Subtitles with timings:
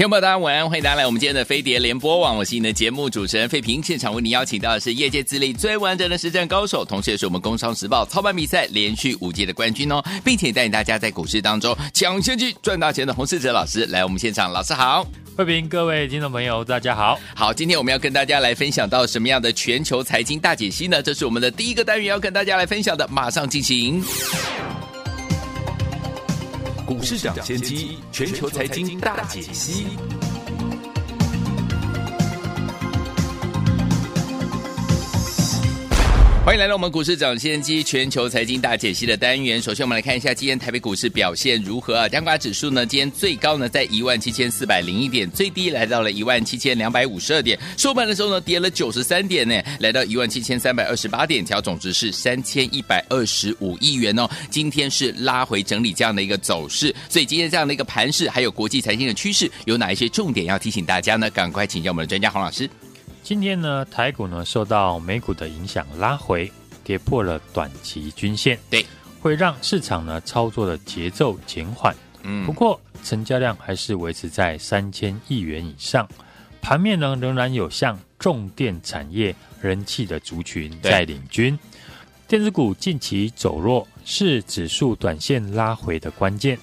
[0.00, 3.82] 听众朋友，大家晚安，欢迎大家来我们今天的飞碟联播网，我是你的节目主持人费平。
[3.82, 21.02] 现场为你邀请到的是业界资历最完整的实战高手，同时也是我们工商时报操盘比赛连续五届的冠军哦，并且带领大家在股市当中抢先机赚大钱的洪世哲老师来我们现场，老师好，费平，各位听众朋友大家好，好，今天我们要跟大家来分享到什么样的全球财经大解析呢？
[21.02, 24.02] 这是我们的第一个单元要跟大家来分享的，马上进行。
[26.90, 29.86] 股市涨先机，全球财经大解析。
[36.42, 39.60] 欢迎来到我们股市涨先机全球财经大解析的单元。
[39.60, 42.08] 首先，我们来看一下今天台北股市表现如何啊？
[42.08, 47.58] 加权指数呢，今天最高呢在一万七千四百零一点，最低来到了一万七千两百五十二点。
[47.76, 54.26] 收盘的时候呢，跌了九十三点呢，来到一万七千三百二十八点，调总值是三千一百二十五亿元哦。
[54.50, 61.28] 今天是拉回整理这样的一个走势，所以今天这样的一个盘势，还有国际财经的趋势，有哪一些重点要提醒大家呢？
[61.30, 62.68] 赶快请教我们的专家洪老师。
[63.30, 66.50] 今天呢，台股呢受到美股的影响拉回，
[66.82, 68.84] 跌破了短期均线，对，
[69.20, 71.94] 会让市场呢操作的节奏减缓。
[72.24, 76.08] 嗯，不过成交量还是维持在三千亿元以上。
[76.60, 81.56] 盘面呢仍然有像重电产业人气的族群在领军。
[82.26, 86.58] 电子股近期走弱，是指数短线拉回的关键。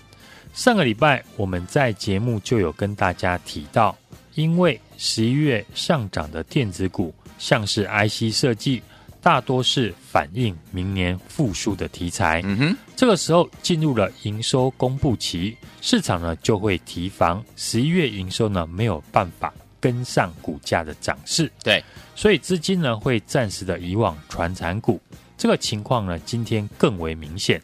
[0.54, 3.98] 上个礼拜我们在节目就有跟大家提到，
[4.36, 8.82] 因为十一月上涨的电子股，像是 IC 设计，
[9.22, 12.42] 大多是反映明年复苏的题材。
[12.44, 21.52] 嗯哼，这个时候进入了营收公布期，市场呢就会提防十一月营收呢没有办法跟上股价的涨势。
[21.64, 21.84] 对，
[22.16, 25.00] 所以资金呢会暂时的移往传产股。
[25.38, 27.62] 这个情况呢今天更为明显，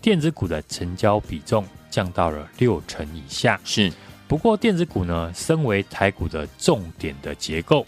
[0.00, 3.60] 电子股的成交比重降到了六成以下。
[3.64, 3.92] 是。
[4.28, 7.86] 不过，电子股呢，身为台股的重点的结构，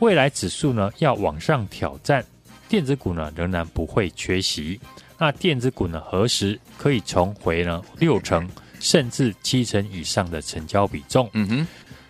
[0.00, 2.24] 未来指数呢要往上挑战，
[2.68, 4.78] 电子股呢仍然不会缺席。
[5.18, 8.48] 那电子股呢，何时可以重回呢六成
[8.78, 11.28] 甚至七成以上的成交比重？
[11.32, 11.66] 嗯哼，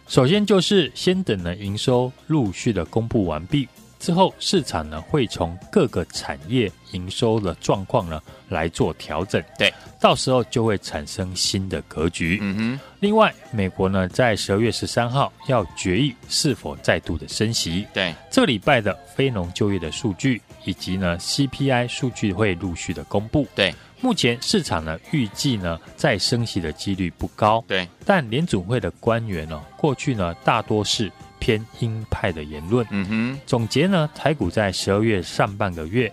[0.08, 3.68] 首先就是先等呢营收陆续的公布完毕。
[4.00, 12.38] 之后，市场呢会从各个产业营收的状况呢来做调整，对，到时候就会产生新的格局。
[12.40, 12.80] 嗯哼。
[12.98, 23.74] 另外，美国呢在十二月十三号要决议是否再度的升息，对，这个礼拜的非农就业的数据以及呢 CPI 数据会陆续的公布，对。
[24.02, 31.12] 目前市场呢预计呢再升息的几率不高，对，但联总会的官员呢过去呢大多是。
[31.40, 32.86] 偏鹰派的言论。
[32.90, 36.12] 嗯哼，总结呢，台股在十二月上半个月，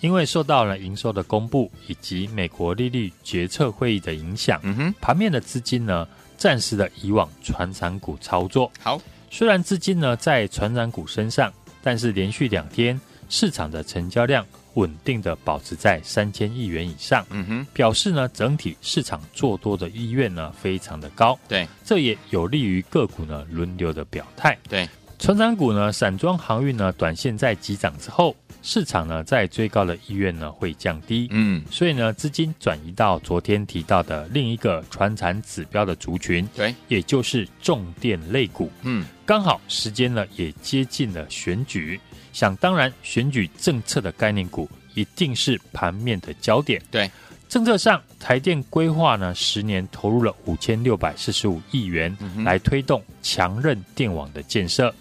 [0.00, 8.68] 因为受到了营收的公布以及美国利率决策会议的影响，嗯哼，盘面的资金呢，暂时的以往船长股操作。
[8.80, 9.00] 好，
[9.30, 14.44] 虽然资金呢在船长股身上，但是连续两天市场的成交量。
[14.74, 24.88] 稳定的保持在三千亿元以上，嗯哼，表示呢整体市场做多的意愿呢非常的高，对，这也有利于个股呢轮流的表态，对，
[25.22, 42.00] 传产股呢散装航运呢短线在急涨之后，市场呢在追高的意愿呢会降低，嗯，所以呢资金转移到昨天提到的另一个船产指标的族群，对，也就是重电类股，嗯，刚好时间呢也接近了选举。
[42.32, 46.82] 想当然，选举政策的概念股一定是盘面的焦点。
[46.90, 47.08] 对，
[47.48, 54.92] 政策上，台电规划呢，十年投入了五千六百四十五亿元来推动强韧电网的建设，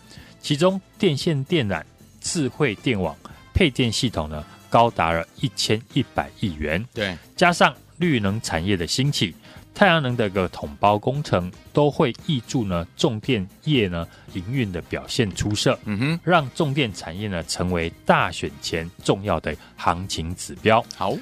[0.41, 1.83] 其中电线电缆、
[2.19, 3.15] 智慧电网、
[3.53, 6.85] 配电系统呢，高达了一千一百亿元。
[6.93, 9.35] 对，加上绿能产业的兴起。
[9.73, 20.83] 太阳能的一个统包工程都会挹注呢，重电业呢营运的表现出色，嗯哼，让重电产业呢成为大选前重要的行情指标。
[20.97, 21.15] 好，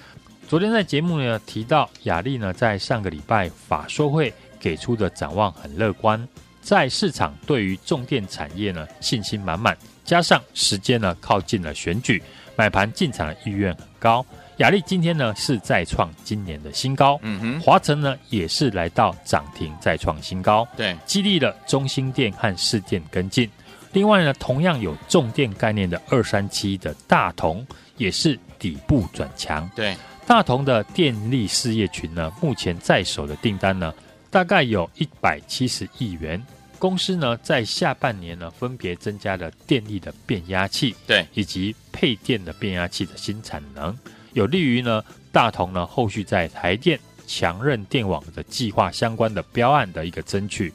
[0.48, 6.28] 昨天在节目呢提到，亚力呢在上个礼拜法说会给出的展望很乐观，
[6.62, 12.22] 在市场对于重电产业呢信心满满，加上时间呢靠近了选举，
[12.56, 14.26] 买盘进场的意愿很高。
[14.58, 23.50] 雅力今天呢是再创今年的新高，嗯哼，华晨呢也是来到涨停再创新高，对，激励了中兴电和市电跟进。
[23.94, 27.66] 另外呢，同样有重电概念的二三七的大同
[27.96, 29.96] 也是底部转强，对，
[30.28, 33.94] 大同的电力事业群呢，目前在手的订单呢
[34.30, 36.42] 大概有一百七十亿元。
[36.78, 43.94] 公司呢在下半年呢分别增加了电力的变压器，对，以及配电的变压器的新产能。
[44.32, 46.98] 有利于呢，大同呢后续在台电
[47.28, 50.72] 强韧电网的计划相关的标案的一个争取，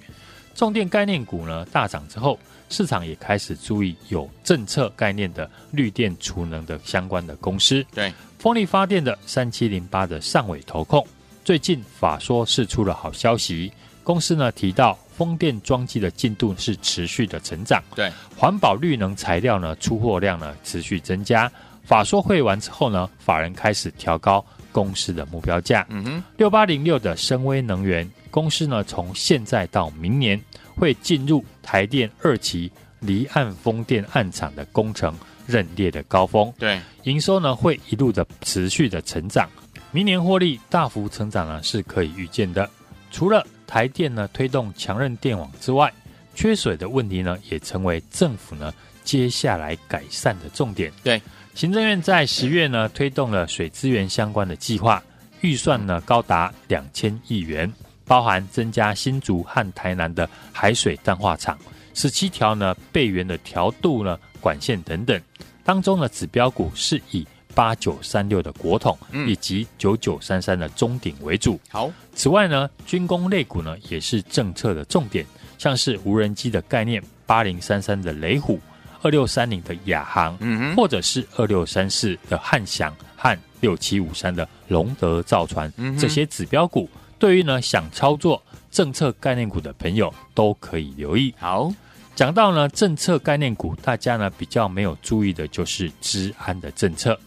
[0.55, 7.83] 重电概念股呢大涨之后，市场也开始注意有政策概念的绿电储能的相关的公司。
[7.95, 11.07] 对，风力发电的三七零八的上尾投控，
[11.45, 13.71] 最近法说释出了好消息，
[14.03, 21.51] 公司呢提到风电装机的进度是持续的成长，对，环保绿能材料呢出货量呢持续增加。
[21.85, 24.43] 法说会完之后呢，法人开始调高
[24.73, 25.87] 公司的目标价。
[25.91, 30.41] 嗯哼，六八零六的深威能源公司呢，从现在到明年
[30.75, 35.15] 会进入台电二期离岸风电岸场的工程
[35.47, 36.51] 认列的高峰。
[36.59, 39.47] 对，营收呢会一路的持续的成长，
[39.95, 42.69] 明年获利大幅成长呢是可以预见的。
[43.13, 45.93] 除了台电呢推动强韧电网之外，
[46.35, 48.75] 缺水的问题呢也成为政府呢
[49.05, 50.93] 接下来改善的重点。
[51.05, 51.23] 对。
[51.55, 55.01] 行政院在十月呢推动了水资源相关的计划，
[55.43, 57.73] 预算呢高达两千亿元，
[58.05, 61.57] 包含增加新竹和台南的海水淡化厂，
[61.95, 65.23] 十七条呢备源的调度呢管线等等。
[65.63, 68.97] 当中呢指标股是以八九三六的国统
[69.27, 71.59] 以及九九三三的中鼎为主。
[71.71, 75.25] 好，此外呢军工类股呢也是政策的重点，
[75.59, 78.61] 像是无人机的概念八零三三的雷虎。
[79.03, 91.35] 二六三零的亚航，嗯，或者是二六三四的汉翔和六七五三的龙德造船，嗯，这些指标股，对于呢想操作政策概念股的朋友都可以留意。
[91.39, 91.71] 好，
[92.15, 97.21] 讲到呢政策概念股，大家呢比较没有注意的就是治安的政策。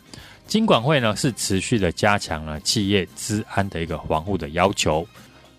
[0.47, 5.05] 金管会呢是持续的加强了企业资安的一个防护的要求，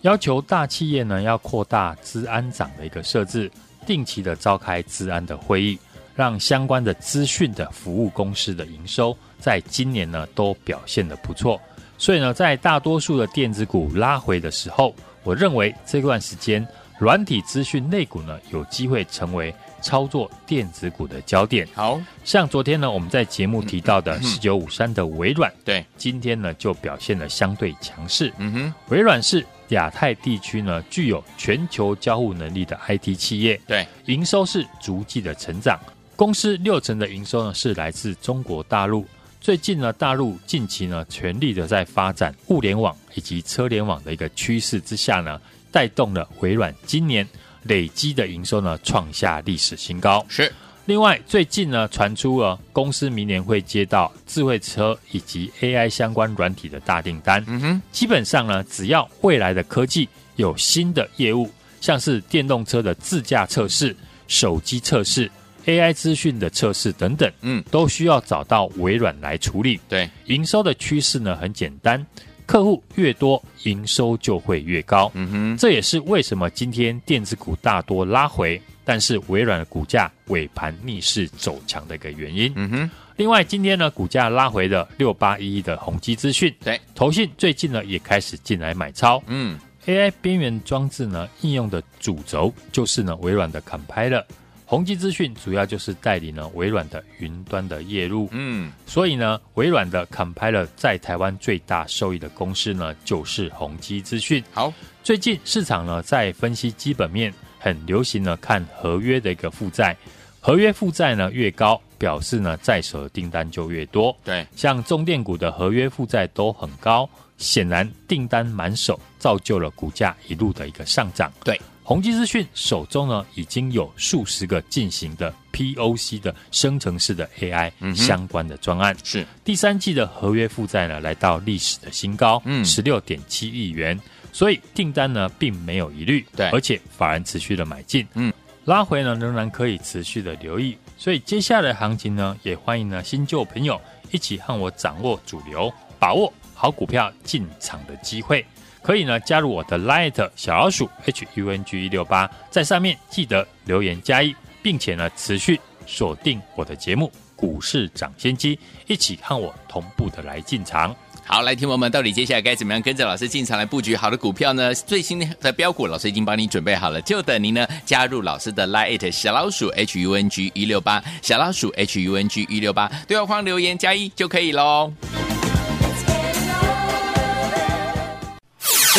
[0.00, 3.50] 要求大企业呢要扩大资安长的一个设置，
[3.86, 5.78] 定期的召开资安的会议。
[6.14, 11.60] 让相关的资讯的服务公司的营收，在今年呢都表现得不错，
[11.96, 14.92] 所以呢，在大多数的电子股拉回的时候，
[15.22, 16.66] 我认为这段时间
[16.98, 21.66] 软体资讯类股呢有机会成为操作电子股的焦点。
[21.74, 28.32] 好像昨天呢我们在节目提到的四九五三的微软，对，今天呢就表现了相对强势。
[28.38, 35.78] 嗯哼，微软是亚太地区呢具有全球交互能力的 IT 企业，对，营收是逐季的成长。
[36.16, 39.06] 公司六成的营收呢是来自中国大陆。
[39.40, 45.40] 最近呢，大陆近期呢全力的在发展物联网以及车联网的一个趋势之下呢，
[45.70, 47.24] 带动了微软今年
[47.64, 50.24] 累积的营收呢创下历史新高。
[50.28, 50.52] 是。
[50.86, 57.44] 另外，最近呢传出了公司明年会接到智慧车以及 AI 相关软体的大订单。
[57.46, 61.50] 嗯哼，基本上呢，只要未来的科技有新的业务，
[61.80, 63.94] 像是电动车的自驾测试、
[64.28, 65.30] 手机测试。
[65.66, 69.78] AI 资讯的测试等等，嗯，都需要找到微软来处理。
[69.86, 72.06] 对，营收的趋势呢很简单，
[72.48, 75.12] 客户越多，营收就会越高。
[75.12, 82.50] 嗯哼，这也是为什么今天电子股大多拉回，但是微软的股价尾盘逆势走强的一个原因。
[82.56, 89.22] 嗯哼，另外今天呢，股价拉回的六八一一的宏基资讯，对，投信最近呢也开始进来买超。
[89.26, 94.24] 嗯，AI 边缘装置呢应用的主轴就是呢微软的 Compiler。
[94.68, 104.44] 宏基资讯主要就是代理呢微软的云端的业务，嗯，所以呢微软的 Compiler 在台湾最大受益的公司呢就是宏基资讯。
[104.52, 104.70] 好，
[105.02, 109.96] 最近市场呢在分析基本面，很流行呢看合约的一个负债，
[110.38, 114.14] 合约负债呢越高，表示呢在手的订单就越多。
[114.22, 117.08] 对，像中电股的合约负债都很高，
[117.38, 121.32] 显然订单满手，造就了股价一路的一个上涨。
[121.42, 121.58] 对。
[121.88, 128.94] 宏基资讯手中呢，已经有数十个进行的 POC 的生成式的 AI 相关的专案。
[128.94, 133.98] 嗯、是第三季的合约负债呢，来到历史的新高，嗯，十六点七亿元。
[134.34, 138.30] 所以订单呢，并没有疑虑，对，而且法人持续的买进，嗯，
[138.66, 140.76] 拉回呢，仍然可以持续的留意。
[140.98, 143.80] 所以接下来行情呢，也欢迎呢新旧朋友
[144.10, 148.44] 一起和我掌握主流，把握好股票进场的机会。
[148.88, 157.12] 可以呢，加入我的 Light 小老鼠 H U N G 一六八，在上面记得留言加一，并且呢持续锁定我的节目。
[157.36, 160.96] 股市涨先机，一起和我同步的来进场。
[161.26, 164.74] 好，来，听友们，到底接下来该怎么样跟着老师进场来布局好的股票呢？
[164.74, 174.90] 最新的标股，老师已经帮你准备好了，就等您呢加入老师的 Line 小老鼠 H U N G 一六八，小老鼠 H U N G 一六八，对话框留言加一就可以喽。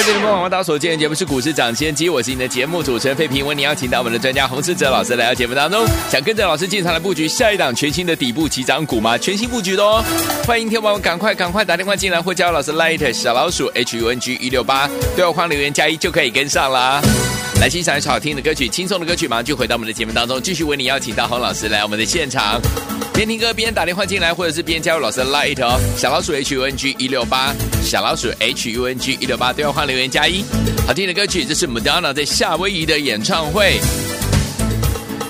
[0.01, 9.17] 这里是广大所见的节目是股市涨先机，我是你的节目主持人费平，为你邀请到我们的专家洪世哲老师来到节目当中，想跟着老师进场来布局下一档全新的底部起涨股吗？
[9.17, 10.01] 全新布局的哦，
[10.47, 17.01] 欢迎听众们赶快赶快打电话进来或加入老师 Light 小老鼠 H U N G 一六八，对话框留言加一就可以跟上啦。
[17.59, 22.57] 来欣赏一首好听的歌曲，轻松的歌曲，马上就回到我们的节目当中，继续为你邀请到洪老师来我们的现场。
[23.13, 30.45] 边听歌边打电话进来，或者是边加入老师的 Light 哦，小老鼠 H U N G 一六八，小老鼠 H U N G 一六八，对话框留言加一。
[30.87, 33.77] 好听的歌曲，这是 Madonna 在夏威夷的演唱会，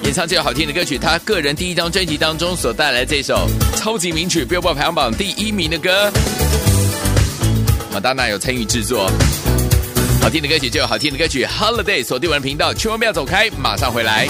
[0.03, 6.11] 演唱这首好听的歌曲，他个人第一张专辑当中所带来的这首超级名曲，Billboard 排行榜第一名的歌
[7.91, 9.09] ，Madonna 有参与制作。
[10.21, 14.27] 好听的歌曲就有好听的歌曲，Holiday 锁定我的频道，千万不要走开，马上回来。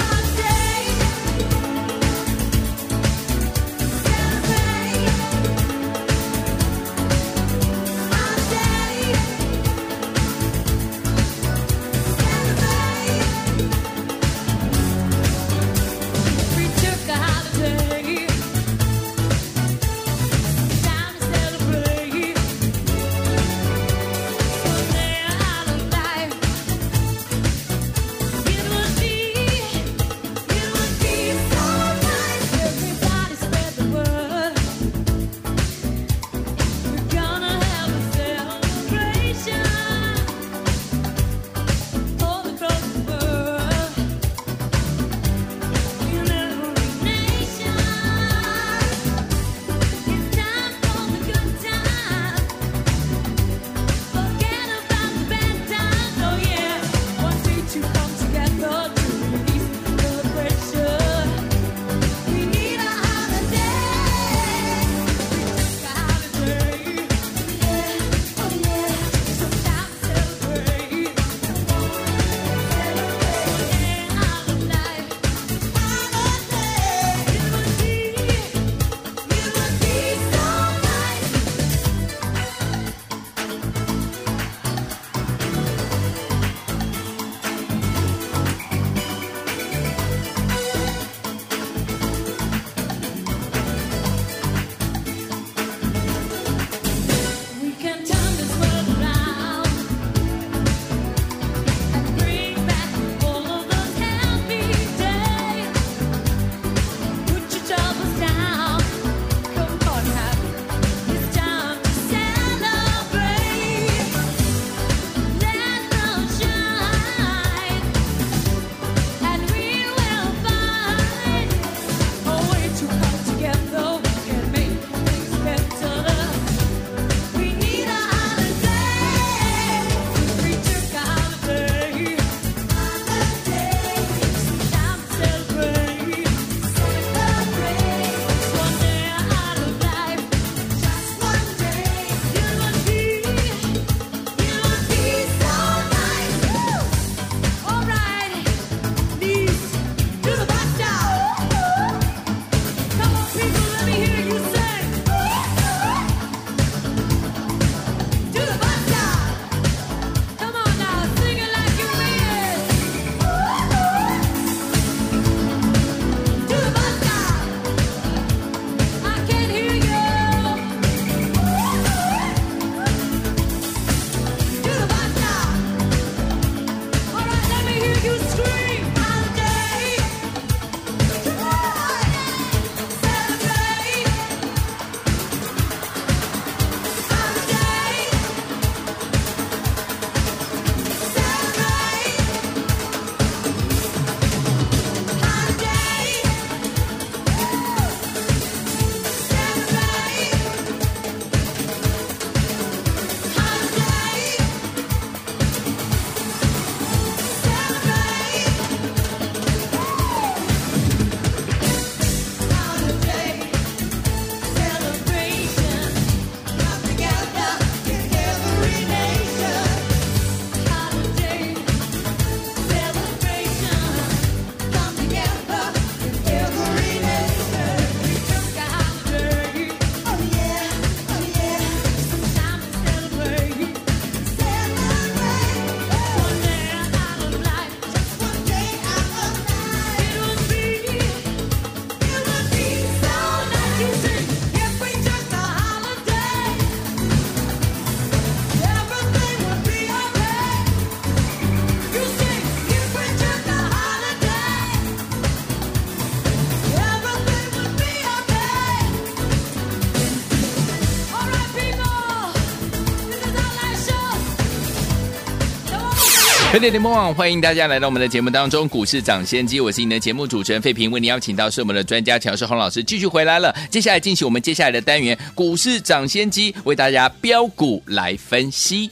[266.60, 273.56] 飞碟联盟网欢迎大家来到我们的节目当中，股市涨先机，我是你的节目主持人费平，为你邀请到是我们的专家乔世洪老师继续回来了。
[273.70, 278.92] 接下来进行我们接下来的单元，股市涨先机，为大家标股来分析。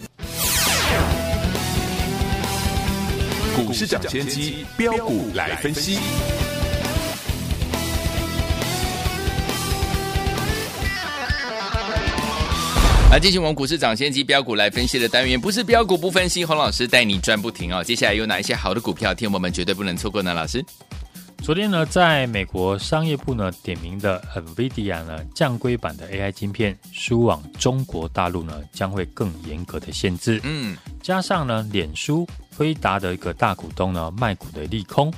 [3.53, 5.99] 股市涨先机，标股来分析。
[13.09, 17.81] 来进行我们股市涨先机标股来分析的单元，不是标股不分析，洪老师带你赚不停哦。
[17.81, 20.33] 接下来有哪一些好的股票，天我们绝对不能错过呢？
[20.33, 20.63] 老师，
[21.41, 30.41] 昨天呢，在美国商业部呢点名的 NVIDIA 呢降规版的 AI 晶片输往中国大陆呢，将会更严格的限制。
[30.43, 35.11] 嗯，加上呢，脸书、辉达的一个大股东呢卖股的利空，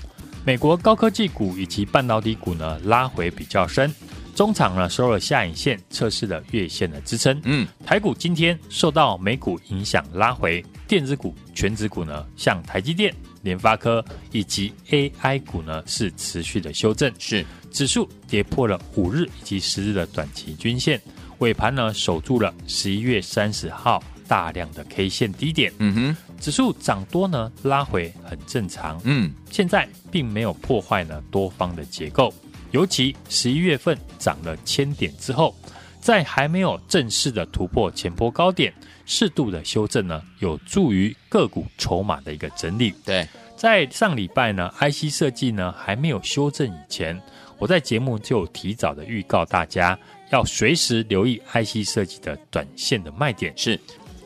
[0.45, 3.91] 美国高科技股以及半导体股呢拉回比较深。
[4.39, 7.37] 中场呢收了下影线，测试了月线的支撑。
[7.43, 17.13] 嗯，台股今天受到美股影响拉回，电子股、全指股呢，像台积电、联发科以及 AI 股呢，是持续的修正。
[17.19, 21.01] 是指数跌破了五日以及十日的短期均线，
[21.39, 25.69] 尾盘呢守住了十一月三十号大量的 K 线低点。
[25.79, 29.01] 嗯哼，指数涨多呢拉回很正常。
[29.03, 32.33] 嗯，现在并没有破坏呢多方的结构。
[32.71, 35.55] 尤其十一月份涨了千点之后，
[35.99, 38.73] 在还没有正式的突破前波高点，
[39.05, 42.93] 适度的修正呢，有助于个股筹码的一个整理。
[43.03, 47.19] 对，在上礼拜呢，IC 设计呢还没有修正以前，
[47.57, 49.97] 我在节目就提早的预告大家
[50.31, 53.79] 要随时留意 IC 设计的短线的卖点，是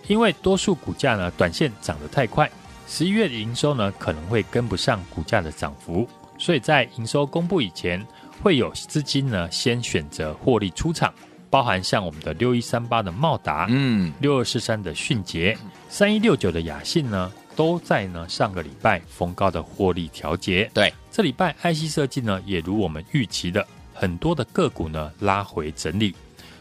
[0.07, 2.51] 因为多数股价呢短线涨得太快，
[2.87, 8.05] 十一月的营收呢可能会跟不上股价的涨幅，所以在营收公布以前。
[8.41, 11.13] 会有资金呢，先选择获利出场，
[11.49, 15.57] 包含像我们的六一三八的茂达，嗯，六二四三的迅捷，
[15.89, 20.69] 三一六九的雅信呢，都在呢上个礼拜逢高的获利调节。
[20.73, 26.13] 对，这礼拜 IC 设计呢，也如我们预期的，很多的个股呢拉回整理，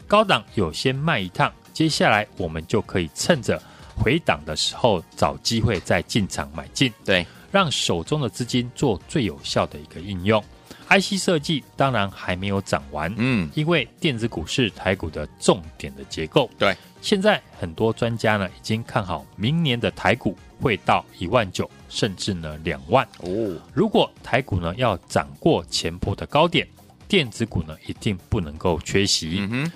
[0.07, 3.61] 高档有先卖一趟，接下来我们就可以趁着
[3.97, 10.43] 回档的时候找机会再进场买进，对，让手中的资金做最有效的一个应用。
[10.89, 16.51] IC 设计当然还没有涨完，嗯，因为电子股是台股的重点的结构。
[16.59, 23.07] 对，现在很多专家呢已经看好明年的台股会到一万九，甚至呢两万。
[23.19, 26.67] 哦，如果台股呢要涨过前波的高点，
[27.09, 29.37] 电子股呢一定不能够缺席。
[29.41, 29.73] 嗯哼，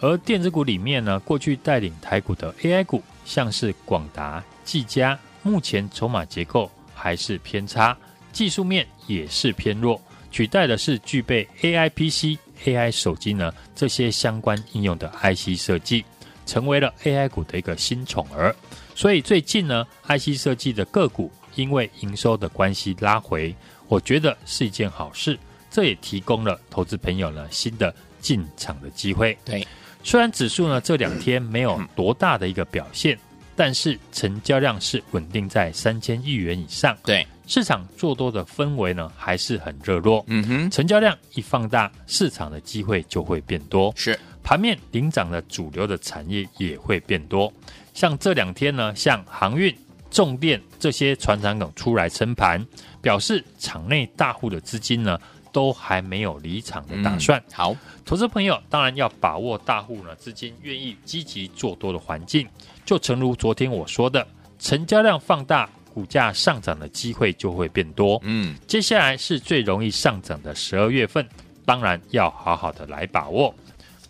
[0.00, 7.96] 而电子股里面呢，过去带领台股的 AI 股，像是广达、技嘉，目前筹码结构还是偏差，
[8.32, 10.00] 技术面也是偏弱。
[10.38, 16.04] 取代的是具备 AI PC、AI 手机呢这些相关应用的 IC 设计，
[16.46, 18.54] 成为了 AI 股的一个新宠儿。
[18.94, 23.52] 所以最近呢，IC 设计的个股因为营收的关系拉回，
[23.88, 25.36] 我觉得是一件好事。
[25.72, 29.36] 这也提供了投资朋友呢新的进场的机会。
[29.44, 29.66] 对，
[30.04, 33.18] 虽然指数呢这两天没有多大的一个表现，
[33.56, 36.96] 但是成交量是稳定在三千亿元以上。
[37.02, 37.26] 对。
[37.48, 47.50] 市场做多的氛围呢还是很热络，嗯哼，成交量一放大，市场的机会就会变多，是盘面领涨的主流的产业也会变多。
[47.94, 49.74] 像这两天呢，像航运、
[50.10, 52.64] 重电这些船厂等出来撑盘，
[53.00, 55.18] 表示场内大户的资金呢
[55.50, 57.40] 都还没有离场的打算。
[57.40, 62.46] 嗯、好，投资朋友当然要把握大户呢资金愿意积极做多的环境，
[62.84, 65.66] 就诚如昨天我说的，成交量放大。
[65.98, 71.28] 股价上涨的机会就会变多，嗯，接下来是最容易上涨的十二月份，
[71.64, 73.52] 当然要好好的来把握。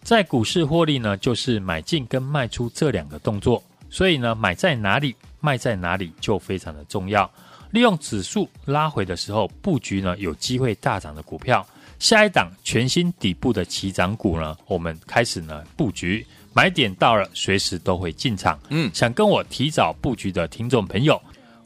[0.02, 7.30] 在股市获利呢，就是买进跟卖出这两个动作，所以呢，买在哪里，卖在哪里就非常的重要。
[7.70, 11.66] 利用指数拉回的时候布局呢，有机会大涨的股票，
[11.98, 18.60] 下一档全新底部的起涨股呢，我们开始呢布局，买点到了，随时都会进场。
[18.68, 21.18] 嗯，想跟我提早布局的听众朋友。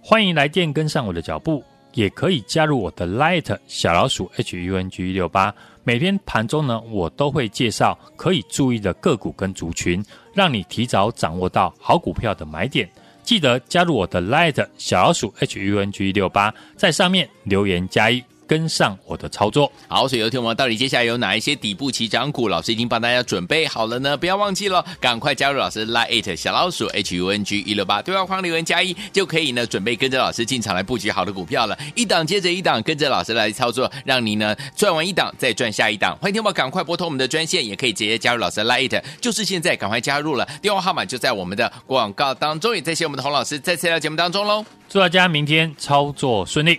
[0.05, 1.63] 欢迎来电跟上我的脚步，
[1.95, 5.55] 也可以加入我的 Light 小老鼠 H U N G 一六八。
[5.85, 12.91] 每天盘中呢，我都会介绍可以注意的个股跟族群，让你提早掌握到好股票的买点。
[13.23, 18.23] 记得加入我的 Light 小老鼠 H U N G 一六八，在上面留言加一。
[18.53, 19.73] 跟上我的操作。
[19.89, 24.15] 好，所以有天我到底接下来有哪一些底部起涨股，老师已经帮大家准备好了呢？
[24.15, 31.79] 不要忘记了，赶快加入老师 Line 小老鼠 H U N G 一六八对话框留言加一，就可以呢准备跟着老师进场来布局好的股票了。
[31.95, 36.15] 一档接着一档，跟着老师来操作，让你呢赚完一档再赚下一档。
[36.21, 44.63] 欢迎听我赶快拨通我们的专线，也可以直接加入老师 Line，就是现在赶快加入了，电话号码就在我们的广告当中，也在谢我们的洪老师再次来到节目当中喽。
[44.91, 46.79] 祝大家明天操作顺利。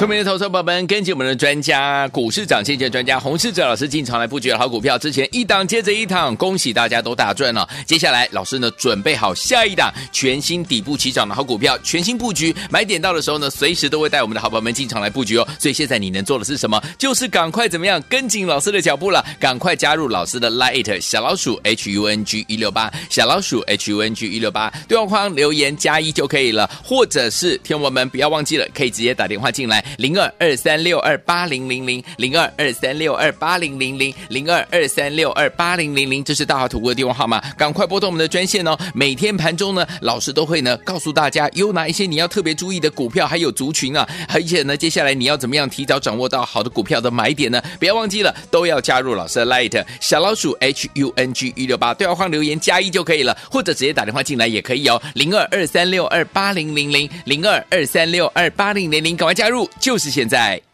[0.00, 7.68] 聪明的投资宝宝们，跟紧我们的专家，股市涨先机专家洪世哲老师进场来布局的好股票，之前一档接着一档，恭喜大家都大赚了。
[7.84, 15.46] 接下来，老师呢准备好下一档全新底部起涨的好股票，全新布局，买点到的时候呢，随时都会带我们的好朋友们进场来布局哦。
[15.58, 16.82] 所以现在你能做的是什么？
[16.96, 29.69] 就是赶快怎么样跟紧老师的脚步了，赶快加入老师的 Line 小老鼠 H U N G 一六八小老鼠 H U N G 一六八对话框留言加一就可以了，或者是听我们不要忘记了，可以直接打电话进来。
[29.70, 38.76] 来零二二三六二八零零零零二二三六二八零零零零二二三六二八零零零，这是大华投顾的电话号码，赶快拨通我们的专线哦。
[38.94, 47.62] 每天盘中呢，老师都会呢告诉大家有哪一些你要特别注意的股票，还有族群啊，而且呢，接下来你要怎么样提早掌握到好的股票的买点呢？
[47.78, 55.00] 不要忘记了，都要加入老师的 Light 小老鼠 H U N G 一六八对话框留言加一就可以了，或者直接打电话进来也可以哦。
[55.14, 59.70] 零二二三六二八零零零零二二三六二八零零零，赶快加入不。
[59.78, 60.69] 就是现在。